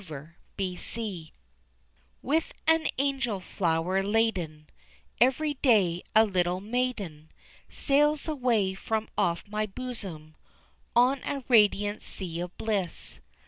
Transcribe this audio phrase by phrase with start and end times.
[0.57, 1.31] Dreamland
[2.23, 4.65] With an angel flower laden,
[5.19, 7.29] Every day a little maiden,
[7.69, 10.35] Sails away from off my bosom
[10.95, 13.19] On a radiant sea of bliss.